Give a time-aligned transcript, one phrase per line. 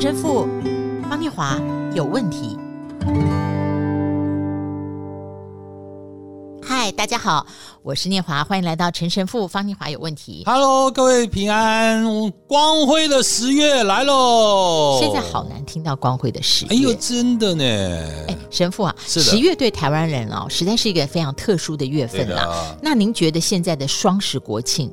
[0.00, 0.46] 陈神父
[1.10, 1.60] 方念华
[1.92, 2.56] 有问题。
[6.62, 7.44] 嗨，大家好，
[7.82, 10.44] 我是念华，欢迎来到陈神父方念华有问题。
[10.46, 12.04] Hello，各位平安，
[12.46, 15.00] 光辉的十月来喽！
[15.00, 17.64] 现在好难听到光辉的十月，哎呦，真的呢！
[18.28, 22.78] 哎，神父啊，十月对台湾人哦，实在是一个非常特殊的月份啦。
[22.80, 24.92] 那您觉得现在的双十国庆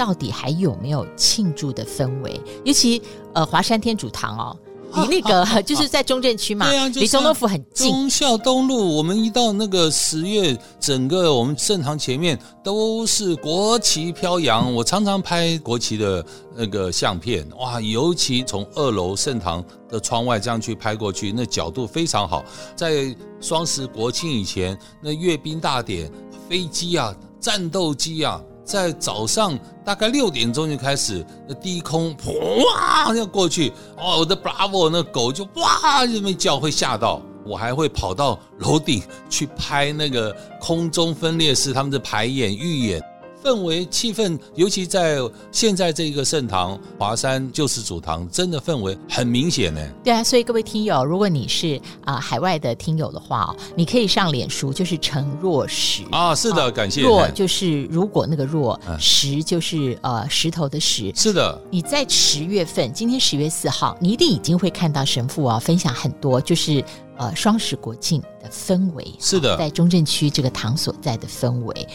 [0.00, 2.40] 到底还有没有庆祝的氛围？
[2.64, 3.02] 尤其
[3.34, 4.56] 呃，华山天主堂哦。
[4.94, 7.90] 离那个就是在中正区嘛，对啊，离总统府很近。
[7.90, 14.72] 忠孝东路，我们一到那个十月，整个我们圣堂前面都是国旗飘扬。
[14.74, 16.24] 我常常拍国旗的
[16.56, 22.42] 那个相片，哇，尤其从二楼圣堂的窗外这样去拍过去，那角度非常好。
[22.74, 26.10] 在双十国庆以前，那阅兵大典，
[26.48, 28.42] 飞机啊，战斗机啊。
[28.64, 43.02] 在早上大概六点钟就开始，那低空哇要过去哦，我的 Bravo 那狗就哇这么叫，会吓到我，还会跑到楼顶去拍那个空中分裂式他们的排演预演。
[43.42, 45.18] 氛围气氛，尤其在
[45.50, 49.80] 现在这个圣堂华山救世主堂，真的氛围很明显呢。
[50.04, 57.02] 对啊，所以各位听友，如果你是啊、呃、海外的听友的话哦，你可以上脸书，就是陈若石啊，是的，感谢。
[57.02, 61.60] 若就是如果那个若，石就是呃石头的石，是的。
[61.70, 66.84] 你在十月份，今天十月四号，你一定已经会看到神父啊分享很多，就是
[67.16, 71.88] 呃双十国庆的氛围，是的，在中正区这个堂所在的氛围。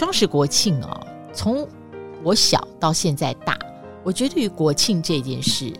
[0.00, 1.68] 双十国庆哦，从
[2.24, 3.58] 我小到现在大，
[4.02, 5.70] 我觉得对于国庆这件事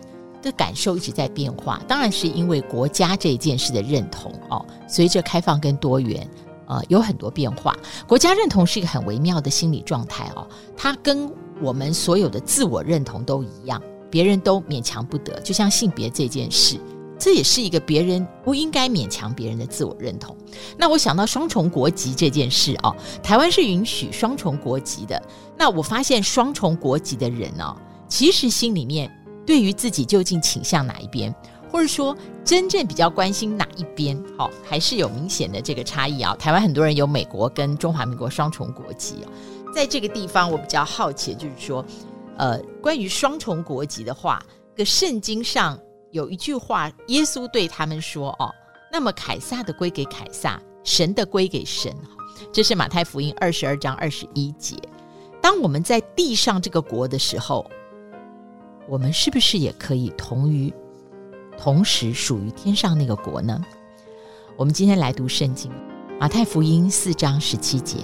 [0.43, 1.81] 的感受一直在变化。
[1.87, 6.29] 当然是因为国家这件事的认同哦，随着开放跟多元，
[6.67, 7.75] 呃，有很多变化。
[8.07, 11.27] 国家认同是一个很微妙的心理状态哦，它跟
[11.59, 15.39] 我们所有的自我认同都一样，别人都勉强不得。
[15.39, 16.79] 就像性别这件事。
[17.21, 20.35] 这也是一个别人不应该勉强别人的自我认同。
[20.75, 25.21] 那我想到双重国籍这件事哦，台湾是允许双重国籍的。
[25.55, 27.77] 那我发现双重国籍的人哦，
[28.07, 29.07] 其实心里面
[29.45, 31.31] 对于自己究竟倾向哪一边，
[31.71, 36.35] 或者说真正比较关心哪一边，好，还是有明显的这个差异啊。
[36.37, 39.17] 台湾很多人有美国跟中华民国双重国籍，
[39.75, 41.85] 在这个地方我比较好奇，就是说，
[42.37, 44.43] 呃，关于双重国籍的话，
[44.75, 45.77] 个圣经上。
[46.11, 48.53] 有一句话，耶稣对他们说：“哦，
[48.91, 51.93] 那么凯撒的归给凯撒，神的归给神。”
[52.51, 54.75] 这是马太福音二十二章二十一节。
[55.41, 57.69] 当我们在地上这个国的时候，
[58.89, 60.73] 我们是不是也可以同于
[61.57, 63.63] 同时属于天上那个国呢？
[64.57, 65.71] 我们今天来读圣经，
[66.19, 67.99] 马太福音四章十七节。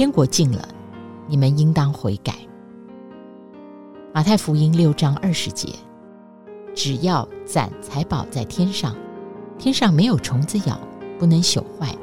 [0.00, 0.66] 天国近了，
[1.26, 2.32] 你们应当悔改。
[4.14, 5.74] 马太福音六章二十节，
[6.74, 8.96] 只要攒财宝在天上，
[9.58, 10.80] 天上没有虫子咬，
[11.18, 11.94] 不能朽坏，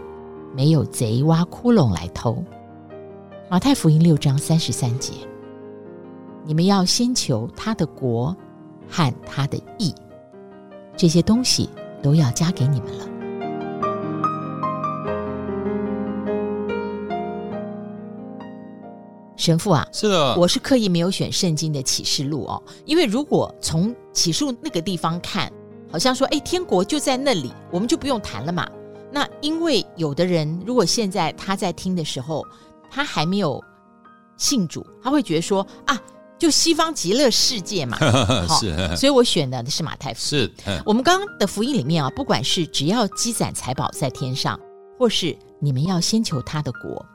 [0.55, 2.37] 没有贼挖窟窿来偷。
[3.49, 5.13] 马太福音六章三十三节，
[6.45, 8.27] 你们要先求他的国
[8.87, 9.91] 和他的义，
[10.95, 11.67] 这些东西
[12.03, 13.16] 都要加给你们了。
[19.47, 25.49] 神父啊，是的，我是刻意没有选圣经的启示录哦，因为如果从启示录那个地方看，
[25.89, 28.67] 好像说，哎，天国就在那里，我们就不用谈了嘛。
[29.09, 32.45] 那因为有的人，如果现在他在听的时候，
[32.91, 33.63] 他还没有
[34.35, 35.97] 信主，他会觉得说啊，
[36.37, 37.97] 就西方极乐世界嘛，
[38.59, 40.51] 是，所以我选的是马太福音。
[40.65, 44.59] 是，我们刚刚的福音里面啊，不管是只要积攒财宝在天上，
[44.99, 47.05] 或是你们要先求他的国，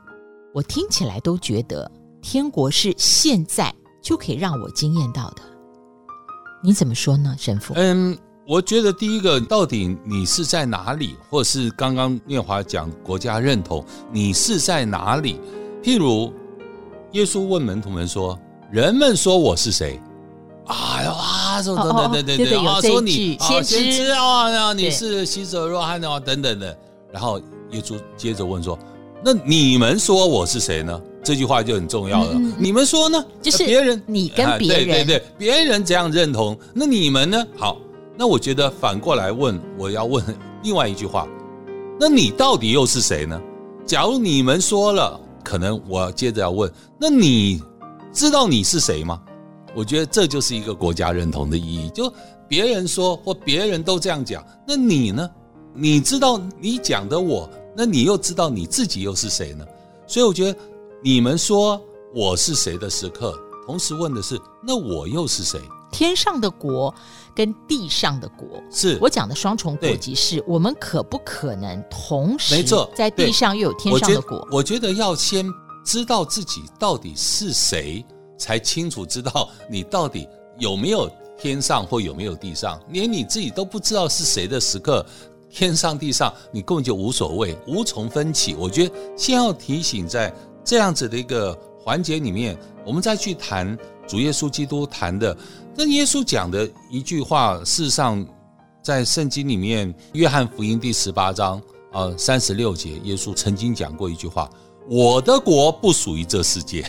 [0.51, 1.91] 我听起来都觉得。
[2.23, 5.41] 天国是现在就可以让我惊艳到的，
[6.63, 7.73] 你怎么说呢，神父？
[7.75, 8.17] 嗯，
[8.47, 15.37] 我觉得第一个，到底你是在哪里，或是刚刚念华讲国家认同，你是在哪里？
[15.83, 16.33] 譬如
[17.11, 18.39] 耶稣问门徒们说
[18.71, 19.99] ：“人们说我是谁？”
[20.65, 26.77] 啊呀，说等等等等等啊，说你先知啊，你是洗者若翰啊，等等的。
[27.11, 27.37] 然后
[27.71, 28.79] 耶稣接着问说
[29.23, 32.31] ：“那你们说我是谁呢？”这句话就很重要了。
[32.33, 33.25] 嗯、你们说呢？
[33.41, 37.47] 就是别人，你跟别人，啊、对对对，别人怎样认同，那你们呢？
[37.55, 37.77] 好，
[38.17, 40.23] 那我觉得反过来问，我要问
[40.63, 41.25] 另外一句话，
[41.97, 43.41] 那你到底又是谁呢？
[43.85, 47.63] 假如你们说了，可能我接着要问，那你
[48.11, 49.21] 知道你是谁吗？
[49.73, 51.89] 我觉得这就是一个国家认同的意义。
[51.91, 52.13] 就
[52.49, 55.29] 别人说或别人都这样讲，那你呢？
[55.73, 59.65] 你知道你讲的我，那你又知道你自己又是谁呢？
[60.05, 60.59] 所以我觉得。
[61.05, 61.81] 你们说
[62.15, 65.59] 我是谁的时刻，同时问的是，那我又是谁？
[65.91, 66.93] 天上的国
[67.35, 74.37] 跟地上的国，是我讲的双重国籍是，我们可不可能同时没错，在地上又有天上的国？
[74.37, 75.45] 我觉，我觉得要先
[75.83, 78.03] 知道自己到底是谁，
[78.37, 80.25] 才清楚知道你到底
[80.57, 82.79] 有没有天上或有没有地上。
[82.91, 85.05] 连你自己都不知道是谁的时刻，
[85.49, 88.55] 天上地上你根本就无所谓，无从分起。
[88.55, 93.77] 我觉得先要提醒，在这样子的一个环节里面，我们再去谈
[94.07, 95.35] 主耶稣基督谈的。
[95.75, 98.25] 那耶稣讲的一句话，事实上，
[98.81, 101.61] 在圣经里面，《约翰福音》第十八章
[101.91, 104.49] 啊三十六节，耶稣曾经讲过一句话
[104.87, 106.85] ：“我的国不属于这世界。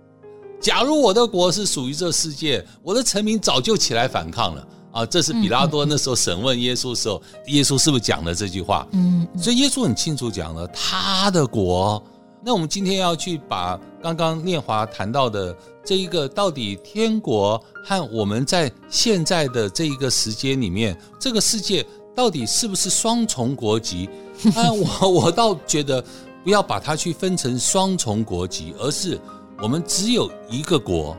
[0.60, 8.84] 假如我的国是属于这世界，我的臣民早就起来反抗了。”啊，这是比拉多那时候审问耶稣的时候，耶稣是不是讲了这句话？
[8.90, 12.02] 嗯，所以耶稣很清楚讲了他的国。
[12.42, 15.54] 那我们今天要去把刚刚念华谈到的
[15.84, 21.84] 这一个，到底天国和我们在现在的这一个时间里面，这个世界
[22.14, 24.08] 到底是不是双重国籍？
[24.54, 26.02] 啊，我我倒觉得
[26.42, 29.20] 不要把它去分成双重国籍，而是
[29.62, 31.14] 我们只有一个国，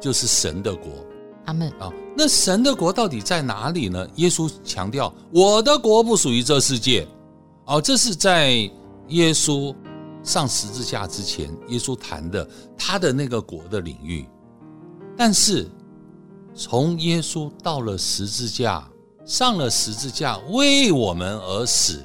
[0.00, 0.90] 就是神的国。
[1.44, 1.92] 阿门啊。
[2.16, 4.08] 那神的国到底在哪里呢？
[4.14, 7.06] 耶稣强调，我的国不属于这世界。
[7.66, 8.52] 哦，这是在
[9.08, 9.74] 耶稣。
[10.26, 12.46] 上十字架之前，耶稣谈的
[12.76, 14.28] 他的那个国的领域，
[15.16, 15.66] 但是
[16.52, 18.86] 从耶稣到了十字架，
[19.24, 22.04] 上了十字架为我们而死，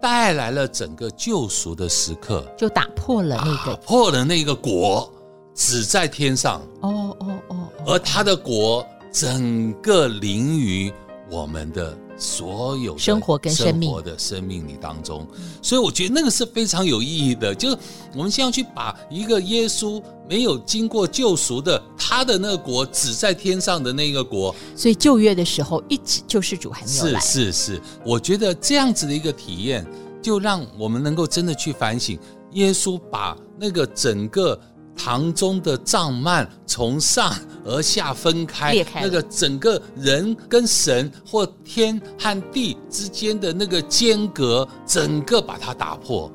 [0.00, 5.12] 带来了整个救赎的时刻，就打破了那个打破了那个国
[5.52, 6.62] 只在天上。
[6.82, 10.92] 哦哦哦，而他的国整个临于
[11.30, 11.96] 我们的。
[12.20, 15.24] 所有生活跟生命的生命里当中，
[15.62, 17.54] 所以我觉得那个是非常有意义的。
[17.54, 17.78] 就是
[18.12, 24.52] 我们先要去把一个耶稣没有经过救赎的他的那个国，只在天上的那个国。
[24.74, 27.20] 所以旧约的时候，一直救世主还没有来。
[27.20, 29.86] 是是是，我觉得这样子的一个体验，
[30.20, 32.18] 就让我们能够真的去反省，
[32.54, 34.60] 耶稣把那个整个。
[34.98, 37.32] 堂中的帐幔从上
[37.64, 46.30] 而下分开，裂开，那个整个人跟神或天和地之间的那个间隔，整个把它打破。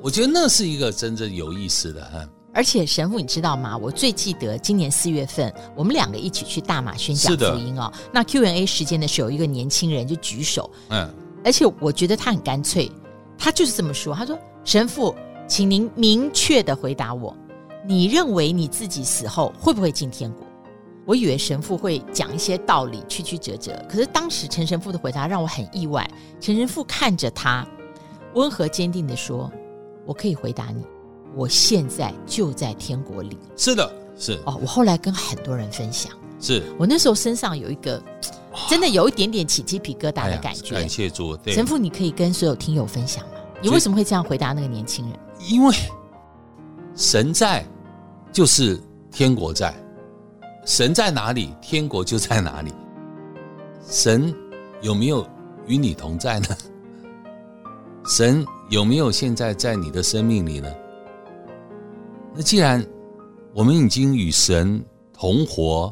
[0.00, 2.26] 我觉得那是一个真正有意思的哈。
[2.54, 3.76] 而且神父，你知道吗？
[3.76, 7.92] 我最记得今年四月份，我们两个一起去大马宣讲福音哦。
[8.10, 11.06] 那 Q&A 时间的时候，有一个年轻人就举手，嗯，
[11.44, 12.90] 而且我觉得他很干脆，
[13.36, 15.14] 他就是这么说：“他说，神父，
[15.46, 17.36] 请您明确的回答我。”
[17.86, 20.44] 你认为你自己死后会不会进天国？
[21.04, 23.80] 我以为神父会讲一些道理，曲曲折折。
[23.88, 26.04] 可是当时陈神父的回答让我很意外。
[26.40, 27.64] 陈神父看着他，
[28.34, 29.48] 温和坚定地说
[30.04, 30.84] ：“我可以回答你，
[31.36, 34.58] 我现在就在天国里。”是的，是哦。
[34.60, 38.02] 我后来跟很多人分享，是我那时候身上有一个
[38.68, 40.74] 真的有一点点起鸡皮疙瘩的感觉。
[40.74, 41.54] 哎、感谢主，对。
[41.54, 43.34] 神父，你可以跟所有听友分享吗？
[43.62, 45.16] 你为什么会这样回答那个年轻人？
[45.48, 45.72] 因为
[46.96, 47.64] 神在。
[48.36, 48.78] 就是
[49.10, 49.74] 天国在，
[50.66, 52.70] 神在哪里，天国就在哪里。
[53.88, 54.30] 神
[54.82, 55.26] 有没有
[55.66, 56.48] 与你同在呢？
[58.04, 60.70] 神有没有现在在你的生命里呢？
[62.34, 62.86] 那既然
[63.54, 65.90] 我们已经与神同活、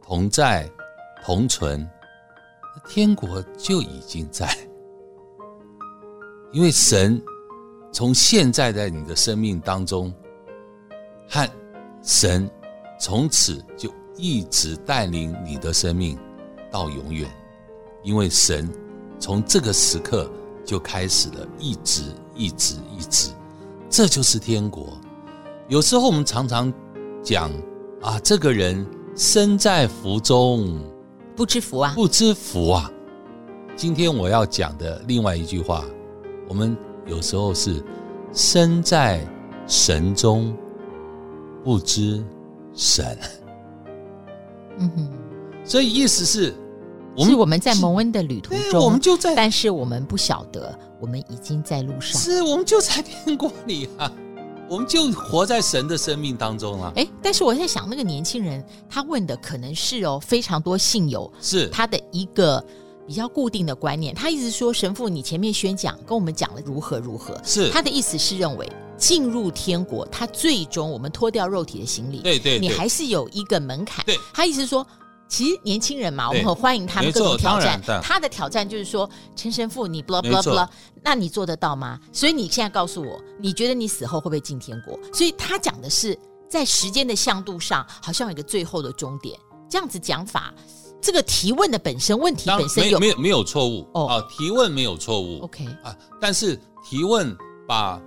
[0.00, 0.70] 同在、
[1.24, 1.84] 同存，
[2.88, 4.48] 天国就已经在，
[6.52, 7.20] 因为神
[7.90, 10.14] 从现在在你的生命当中
[11.28, 11.50] 和。
[12.02, 12.48] 神
[12.98, 16.18] 从此就一直带领你的生命
[16.70, 17.30] 到永远，
[18.02, 18.68] 因为神
[19.18, 20.30] 从这个时刻
[20.64, 22.02] 就开始了，一直
[22.34, 23.30] 一直一直，
[23.88, 24.98] 这就是天国。
[25.68, 26.72] 有时候我们常常
[27.22, 27.50] 讲
[28.00, 30.80] 啊，这个人身在福中
[31.36, 32.90] 不知福啊，不知福啊。
[33.76, 35.84] 今天我要讲的另外一句话，
[36.48, 36.76] 我们
[37.06, 37.82] 有时候是
[38.32, 39.26] 身在
[39.66, 40.56] 神中。
[41.64, 42.24] 不知
[42.74, 43.18] 神，
[44.78, 45.10] 嗯哼，
[45.64, 46.54] 所以意思是，
[47.16, 54.10] 我们是我们在蒙恩的旅途中，我们就在，但是我们不晓得，我们已经在路上，是我们就在天国里啊，
[54.68, 56.92] 我们就活在神的生命当中啊。
[56.96, 61.68] 哎，但是我在想，那个年轻人他问的可能是哦，非常多信友是。
[61.68, 62.64] 他的一个
[63.10, 68.70] 比较固定的观念，他一直说神父，你前面宣讲跟我们讲了如何如何，是他的意思是认为。
[68.96, 74.04] 进入天国，他最终我们脱掉肉体的行李，对对，你还是有一个门槛。
[74.04, 74.86] 对，他意思是说，
[75.26, 77.80] 其实年轻人嘛，我们很欢迎他们各种挑战。
[78.00, 80.68] 他的挑战就是说，陈神父，你 blah blah blah，
[81.02, 81.98] 那你做得到吗？
[82.12, 84.96] 所以你现在告诉我，你觉得你死后会不会进天国？
[85.12, 86.16] 所以他讲的是
[86.48, 89.36] 在时间的向度上，好像有一个最后的终点。
[89.70, 90.52] 这样子讲法，
[91.00, 94.26] 这个提问的本身问题本身有没有没有错误哦啊？
[94.30, 95.96] 提问没有错误，OK 啊？
[96.20, 98.00] 但是提问把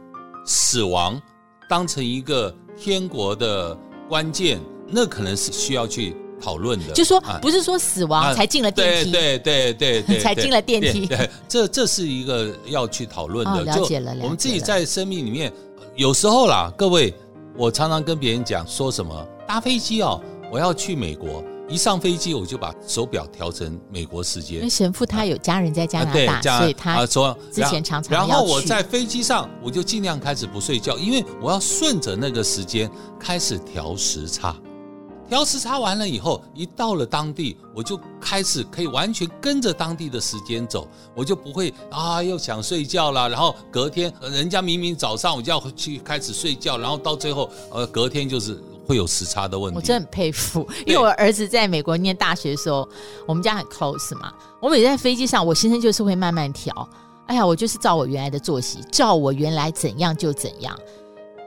[0.45, 1.21] 死亡
[1.69, 6.15] 当成一个天国的关键，那可能是需要去。
[6.41, 11.09] 讨论的，就说不是说死亡才进了电梯，对对对对， 才进了电梯。
[11.47, 13.63] 这这是一个要去讨论的。
[13.63, 15.53] 了解了，我们自己在生命里面，
[15.95, 17.13] 有时候啦，各位，
[17.57, 20.21] 我常常跟别人讲说什么搭飞机哦，
[20.51, 24.57] 我要去美国，一上飞机我就把手表调成美国时间。
[24.57, 32.89] 因为神父他有家人在加拿大，所以他说之前常常然后我在飞机上我就尽量开始不睡觉，因为我要顺着那个时间
[33.19, 34.55] 开始调时差。
[35.29, 43.29] 调时差完了以后，一到了当地，我就开始可以完全跟着当地的时间走，我就不会啊又想睡觉了。
[43.29, 49.77] 然后隔天，人家明明早上我就要去开始睡觉，然后到最后，呃，隔天就是会有时差的问题。
[49.77, 52.87] 我真的很佩服，因为我儿子在美国念大学的时候，
[53.27, 54.33] 我们家很 close 嘛。
[54.61, 56.87] 我每次在飞机上，我先生就是会慢慢调。
[57.27, 60.77] 哎呀，我就是照我原来的作息，照我原来怎样就怎样。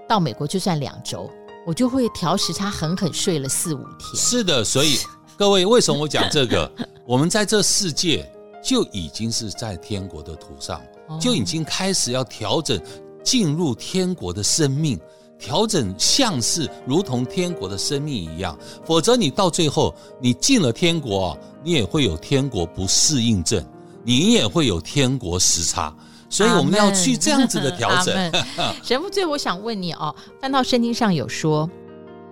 [0.08, 1.30] 到美国就算两周。
[1.66, 4.14] 我就会调时差，狠狠睡了四五天。
[4.14, 4.98] 是的，所以
[5.36, 6.70] 各位，为什么我讲这个？
[7.04, 8.24] 我们在这世界
[8.62, 10.80] 就已经是在天国的土上，
[11.20, 12.80] 就已经开始要调整
[13.24, 14.96] 进入天国的生命，
[15.38, 18.58] 调整像是如同天国的生命一样。
[18.84, 23.64] 否则，你到最后你进了天国，你也会有天国不适应症，
[24.02, 25.94] 你也会有天国时差。
[26.28, 28.14] 所以我们要去这样子的调整。
[28.82, 31.70] 神父，最后我想问你哦，翻到圣经上有说，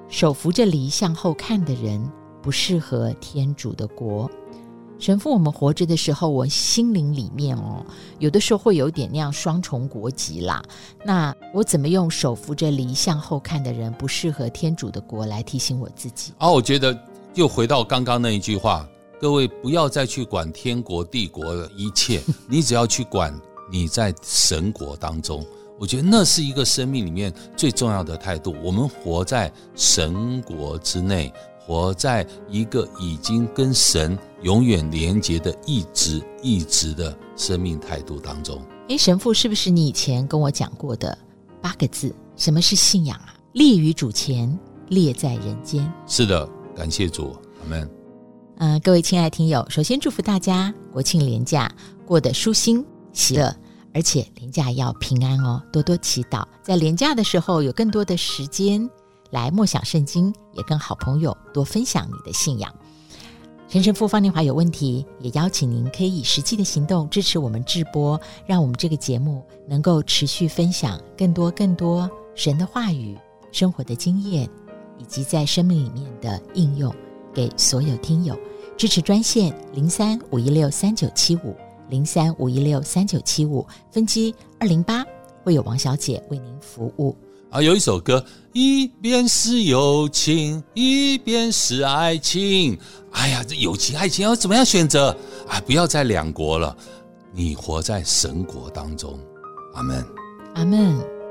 [0.08, 2.10] 手扶着犁向后看的人
[2.42, 4.28] 不适合天主的国。
[4.98, 7.84] 神父，我们活着的时候，我心灵里面哦，
[8.18, 10.62] 有的时候会有点那样双重国籍啦。
[11.04, 16.32] 那我怎么用手扶着犁向后看的人不适合天主的国来提醒我自己？
[16.38, 16.96] 啊，我觉得
[17.34, 18.88] 又回到刚刚那一句话，
[19.20, 23.34] 各位不要再去管天国帝国的一切， 你只要去管。
[23.70, 25.44] 你在神国当中，
[25.80, 28.54] 我觉得那是一个生命里面最重要的态度。
[28.62, 38.62] 我们活在神国之内，活在一个已经跟神永远连接的一直一直的生命态度当中。
[38.88, 41.16] 诶，神父，是不是你以前跟我讲过的
[41.62, 42.14] 八个字？
[42.36, 43.34] 什么是信仰啊？
[43.54, 44.56] 立于主前，
[44.88, 45.90] 列在人间。
[46.06, 46.46] 是的，
[46.76, 47.90] 感谢主，阿门。
[48.58, 51.74] 嗯、呃，各位亲爱听友，首先祝福大家国庆连假
[52.06, 52.84] 过得舒心。
[53.14, 53.56] 喜乐，
[53.94, 58.90] 而且连假要平安哦，多多祈祷，在连假的时候有更多的时间
[59.30, 62.74] 来默想圣经，也跟好朋友多分享你的信仰。
[63.74, 73.18] 陈神父方念华有问题，也邀请您可以以实际的行动支持我们直播，让我们这个节目能够持续分享更多更多神的话语、
[73.50, 74.48] 生活的经验，
[74.96, 76.94] 以及在生命里面的应用，
[77.34, 78.38] 给所有听友。
[78.76, 81.52] 支持专线零三五一六三九七五。
[81.88, 85.04] 零三五一六三九七五分机二零八
[85.42, 87.14] 会有王小姐为您服务
[87.54, 87.62] 啊。
[87.62, 92.76] 有一首歌，一边是友情，一边是爱情。
[93.12, 95.16] 哎呀，这友情爱情要怎么样选择
[95.48, 95.60] 啊？
[95.64, 96.76] 不要在两国了，
[97.32, 99.18] 你活在神国当中。
[99.74, 100.04] 阿门，
[100.54, 101.23] 阿门。